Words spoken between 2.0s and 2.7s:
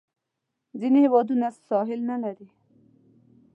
نه لري.